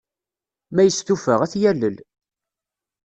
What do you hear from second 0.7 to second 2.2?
Ma yestufa, ad t-yalel.